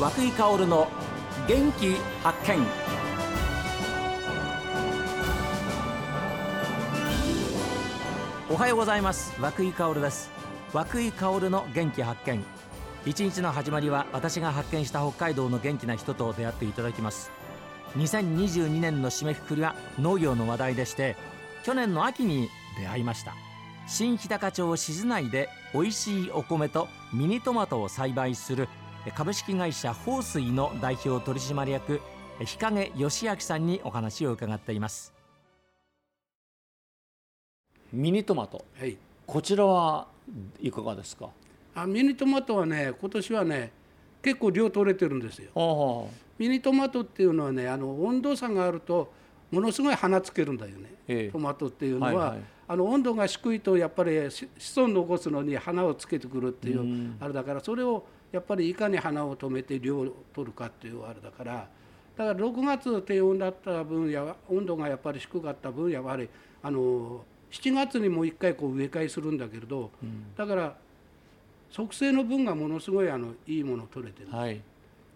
[0.00, 0.88] 和久井薫の
[1.46, 2.66] 元気発見。
[8.48, 9.38] おはようございます。
[9.38, 10.30] 和久井薫です。
[10.72, 12.42] 和久井薫の元気発見。
[13.04, 17.30] 一日の始まりは私が発見した北海道の元気な人と出会っていただきます。
[17.98, 21.14] 2022年の締めくくりは農業の話題でして
[21.62, 22.48] 去年の秋に
[22.78, 23.34] 出会いました。
[23.86, 28.66] 新日高町静内で美味しいお米とミニトマトを栽培する
[29.08, 32.00] 株式会社豊水の代表取締役
[32.38, 35.14] 日陰義明さんにお話を伺っています。
[37.92, 38.62] ミニトマト。
[38.78, 40.06] はい、こちらは
[40.60, 41.30] いかがですか？
[41.74, 43.72] あミニトマトはね今年はね
[44.22, 45.50] 結構量取れてるんですよ。
[45.54, 49.10] あミニトマトっていうのはねあの温度差があると
[49.50, 51.32] ものすごい花つけるんだよね、ええ。
[51.32, 52.40] トマトっていうのは、はいはい。
[52.68, 57.16] あの温度が低いとやっぱりし子孫残すのに花をつけてくるっていううん。
[57.18, 61.68] あれだからそれをやっぱりいかに花を止めて量を取るかっていうあれだから
[62.16, 66.28] だから6月低温だった分や温度がやっぱり低かった分やはり
[66.62, 69.90] あの7月にもう一回こう植え替えするんだけれど、
[70.36, 70.76] だから
[71.70, 74.30] 促成の分がものすごいあのいいもの取れてる。
[74.30, 74.60] はい。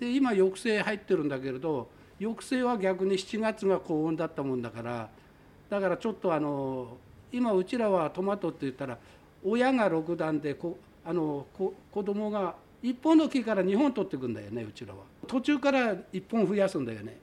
[0.01, 1.89] で今抑制入ってるんだけれど
[2.21, 5.09] 抑制は逆に7月が高温だったもんだから
[5.71, 6.97] だからちょっとあの
[7.33, 8.99] 今うちらはトマトって言ったら
[9.45, 15.01] 親が6段でこあのこ子供が1本の木から2本取ってくんだよねうちらは。
[15.27, 17.17] 途中から1本増やすんだよね、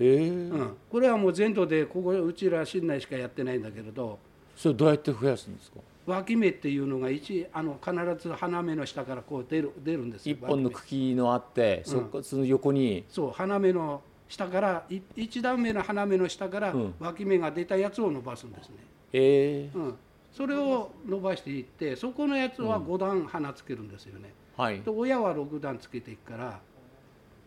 [0.00, 0.28] ええ。
[0.28, 4.18] うん、これはもう全土でここうちら市内しかやってないんだけれど。
[4.56, 5.80] それどうやって増やすんですか？
[6.06, 7.94] 脇芽っていうのが一あの必
[8.28, 10.34] ず花芽の下からこう出る出るんですよ。
[10.34, 13.04] 一本の茎のあって、そこその横に。
[13.08, 16.94] そう花芽の下からい一段目の花芽の下からうん。
[16.98, 18.76] 脇芽が出たやつを伸ばすんですね、
[19.12, 19.78] ええ。
[19.78, 19.94] うん、
[20.32, 24.80] それを伸ばしていってそこのやつは5段花つけるんですよね、はい。
[24.80, 26.60] で親は6段つけていくから。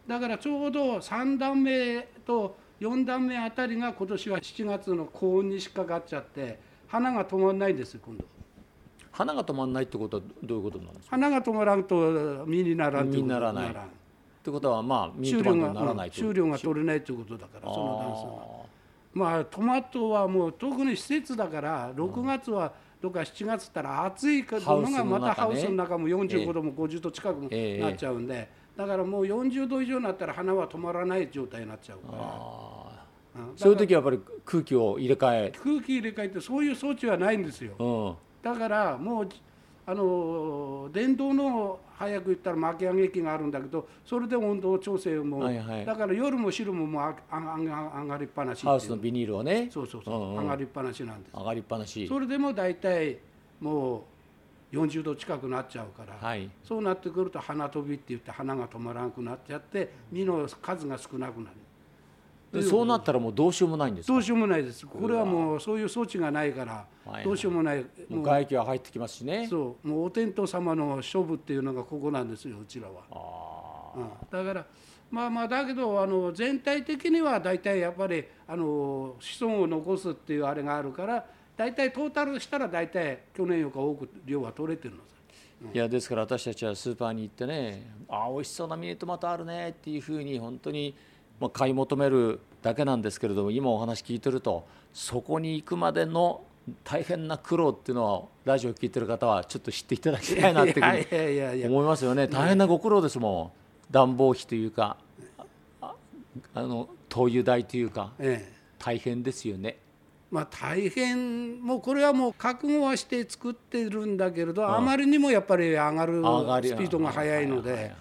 [0.07, 8.23] だからちょうど3段目と4段目あたりが今年は7月の高温に引っかかっちゃって花が止まんないんですよ今度。
[9.11, 11.15] 花が止まんないってことはどういうことなんですか？
[11.15, 13.69] 花が止まらんと実にならんっていうこと実にならない。
[13.69, 13.73] んっ
[14.43, 18.64] てことはまあミニトマト収量がにならない収量が取れないということだからその段数は。
[19.15, 32.95] まあトマトはもう特に施設だから6月はとか7月ったら暑いののがまたハウスの中も45度も50度近くなっちゃうんでだからもう40度以上になったら花は止まらない状態になっちゃうから
[33.55, 37.73] そういう時はやっぱり空気を入れ替え、空気入れ替えってそういう装置はないんですよ。
[37.77, 39.29] うん、だからもう
[39.87, 45.85] あの電動の早く言ったら巻き上げ機があるんだけどそれで温度調整も、はいはい。
[45.85, 47.55] だから夜も昼ももうあああ
[47.99, 49.69] あ上がりっぱなしハウスのビニールをね。
[49.71, 51.33] そうそうそう、うんうん上がりっぱなしなんです。
[51.35, 52.07] 上がりっぱなし。
[52.07, 53.19] それでも大体
[53.59, 54.03] も
[54.73, 56.49] う40度近くなっちゃうから、はい。
[56.63, 61.55] そうなってくると花飛びって言って花が止まらなくなっちゃって実の数が少なくなる。
[61.55, 61.64] で
[62.63, 64.13] そうなったらもうどうしようもないんですか？
[64.13, 64.85] どうしようもないです。
[64.85, 69.47] これはもうそういう装置がないからはいどうしようもない、もうもう外気は入ってきますしね。
[69.49, 69.87] そう。
[69.87, 74.65] もうお天道様の勝負っていうのがここなんですようちらは、あうん、だから
[75.11, 85.15] まあまあだけどあの全体的には大体やっぱりあの子孫を残すっていうあれがあるから大体トータルしたら大体去年よりか多く量は取れてるのさ。
[85.67, 90.93] あいやですから私たちはスーパーに行ってねああ美味しそうなミニトマトあるねっていうふうに本当に
[91.39, 96.41] まあ買い求めるだけなんですけれども今お話聞いてるとそこに行くまでの
[96.83, 102.27] 大変な苦労っていうのはラジオ聞いてる方はちょっと知っていただきたいなっていう思いますよね。
[102.27, 103.51] 大変なご苦労ですも
[103.91, 103.91] ん。
[103.91, 104.97] 暖房費というか
[105.81, 105.93] あ
[106.55, 108.55] あの灯油代というかええ。
[108.79, 109.77] 大変ですよね。
[110.31, 114.75] まあ大変もうこれはもう覚悟はして作ってるんだけれど、ん。
[114.75, 117.93] あまりにもやっぱり上がるスピードが速いので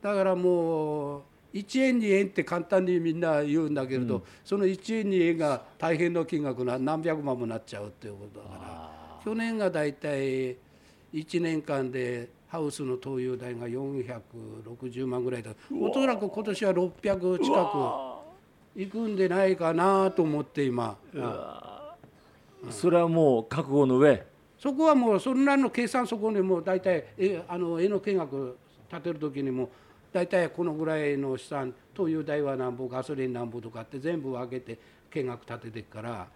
[0.00, 1.22] だからもう
[1.60, 8.60] 1円2円って簡単にみんな言うんだけれど、その1円2円が大変な金額な何百万もなっちゃうっていうことだから。
[8.62, 10.56] あ去年が大体
[11.12, 15.50] 1年間でハウスの灯油代が460万ぐらいだ。
[15.80, 18.24] おそらく今年は600近
[18.76, 20.96] くいくんでないかなと思って今。
[21.14, 24.22] ーそれはもう覚悟の上？
[24.58, 28.56] そこはもうそんなの計算そこにもう大体えあの絵の見学
[28.90, 29.68] 立てる時にも
[30.12, 34.78] 大体このぐらいの資産灯油代はなんぼガソリンなんぼとかって全部分けて
[35.10, 36.28] 見学立ててから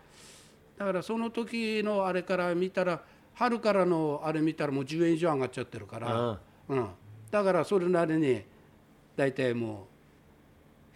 [0.76, 3.02] だからその時のあれから見たら
[3.34, 6.38] 春からのあれ見たらもう10円以上上がっちゃってるから、
[6.68, 6.88] うん、
[7.30, 8.42] だからそれなりに
[9.16, 9.86] 大体も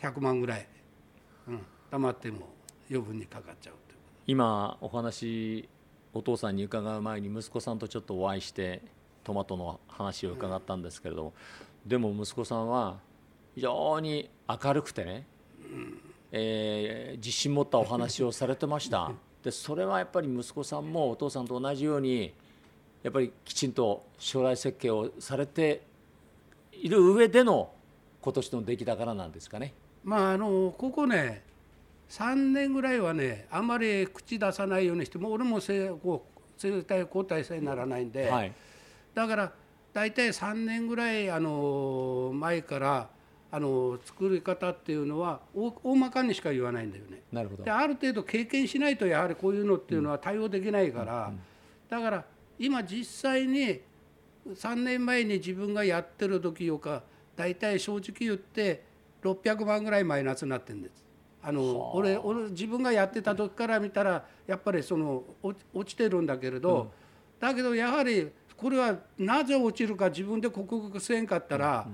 [0.03, 0.67] う100万ぐらい、
[1.49, 1.61] うん、
[1.91, 2.49] 貯まっても
[2.91, 3.75] 余分にかかっちゃう
[4.27, 5.69] 今お話
[6.15, 8.81] お父さんに伺う前に息子さんとちょっとお会いして
[9.23, 11.33] トマトの話を伺ったんですけれども、
[11.87, 12.99] でも息子さんは
[13.55, 15.27] 非常に明るくてね、
[16.33, 19.13] えー自信持ったお話をされてました。
[19.43, 22.33] でそれはやっぱり息子さんもお父さんと同じように
[23.03, 25.83] やっぱりきちんと将来設計をされて
[26.73, 27.71] いる上での
[28.23, 29.75] 今年の出来だからなんですかね。
[30.03, 31.43] まああのここね
[32.09, 38.53] 3年ぐらいはねあんまり口出さないようにしてもう俺もせこう生体交代さえならないんで、はい、
[39.15, 39.53] だから
[39.95, 43.09] 大体3年ぐらいあの前から
[43.51, 47.23] あの作り方っていうのは大大まかにしか言わないんだよね。
[47.33, 47.63] なるほど。
[47.63, 51.33] である程度経験しないとやはりこういうのっていうのは対応できないから、
[51.89, 52.25] だから
[52.59, 53.81] 今実際に
[54.49, 57.05] 3年前に自分がやってる時よか
[57.37, 58.83] 大体正直言って
[59.23, 61.05] 600万ぐらいマイナスになってるんです。
[61.41, 66.91] あの俺俺自分がやってた時から見たらやっぱりその落落ちてるんだけれど、
[67.39, 71.87] だけどやはりこれはなぜ落ちるか自分で克服せんかったら、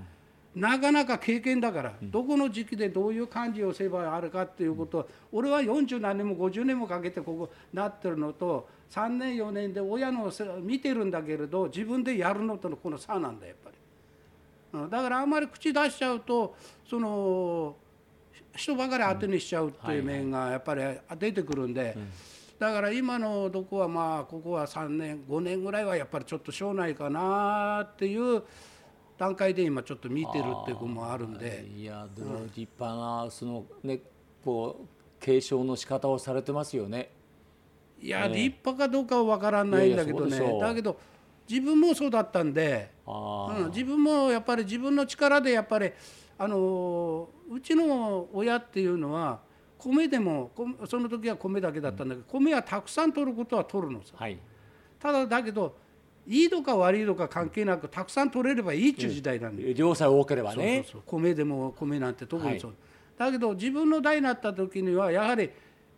[0.55, 13.75] なかなか経験だから、どこの時期でどういう感じをすればあるかっていうことを、俺は40何年も50年もかけてここなってるのと3年4年で親のせ見てるんだけれど自分でやるのとのこの差なんだやっぱり。
[14.73, 16.55] うんだからあんまり口出しちゃうと
[16.89, 17.75] その
[18.55, 20.81] 人ばかり当てにしちゃうっていう面がやっぱり
[21.17, 21.97] 出てくるんで、
[22.61, 28.43] だから今のとこはまあここは3年5年ぐらいはやっぱりちょっと将来かなっていう
[29.17, 31.67] 段階で今ちょっと見てるっていうこともあるんで。
[31.75, 34.01] いやでも立派なそのね
[34.45, 34.85] こう
[35.19, 37.09] 継承の仕方をされてますよね。
[37.99, 40.59] いや立派かどうかは分からないんだけどね。
[40.59, 40.99] だけど
[41.49, 45.91] 自分もそうだったんで、あうん、自分もやっぱり自分の力でやっぱり
[46.37, 49.39] あのうちの親っていうのは
[49.83, 54.13] 米でも米その時は米だけだったんだけど米はたくさん取ることは取るのさ。
[54.17, 54.37] あはい。
[54.99, 55.75] ただだけど
[56.27, 60.75] いいとか悪いとか関係なくたくさん取れればいいっちゅう時代なんで、量さえ多ければね。
[60.77, 61.01] そうそうそう。
[61.21, 62.73] 米でも米なんて特にそう、
[63.17, 65.49] だけど自分の代になった時にはやはり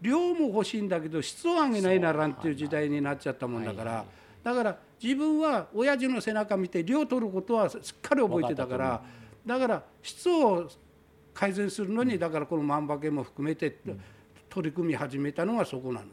[0.01, 4.05] 量も欲しいんだけど質を上げないならんっていう時代になっちゃったもんだから、
[4.43, 9.03] だから自分は親父の背中見て量取ることはすっかり覚えてたから
[9.45, 10.69] だから質を
[11.33, 13.77] 改善するのにだからこの万馬券も含めて
[14.49, 16.07] 取り組み始めたのがそこなの。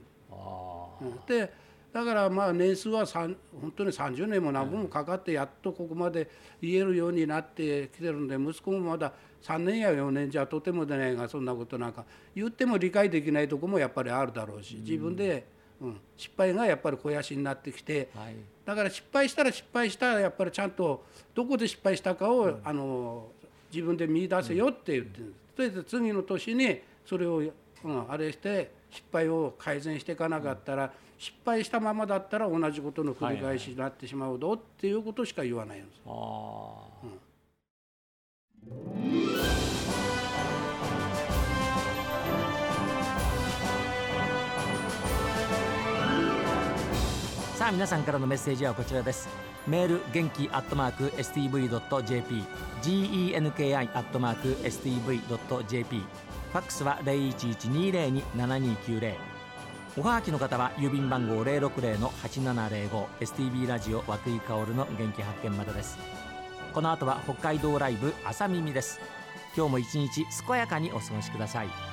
[1.26, 1.52] で
[1.92, 3.36] だからまあ年数は本
[3.74, 6.30] 当に30年も何本もかかってやっとここまで
[6.62, 9.12] 言えるようになってきてるんで息子もまだ
[9.42, 15.46] 3年や4年じゃとても出ないがそんなことなんか言っても理解できないとこもやっぱりあるだろうし自分で、
[15.80, 18.36] うん、失敗がやっぱり肥やしになってきてあはい。
[18.64, 23.32] だから失敗したら失敗したらやっぱりちゃんとどこで失敗したかを、あの
[23.72, 25.40] 自分で見出せよって言ってるんです。
[25.56, 27.42] それで次の年にそれを、う
[27.92, 36.00] ん、あれして失敗を改善していかなかったら、失敗したままだったら同じことの繰り返しになってしまうぞっていうことしか言わないんです。
[36.06, 37.20] ああ、
[47.56, 52.44] さあ皆さんからのメッセージはこちらですメール元気アットマーク STV.jp
[52.82, 59.14] genki アットマーク STV.jp ファックスは0112027290
[59.96, 65.98] おはがきの方は郵便番号060-8705 STB ラジオ和久井薫の元気発見までです。
[66.72, 69.00] この後は北海道ライブ朝耳です。
[69.56, 71.89] 今日も一日健やかにお過ごしください。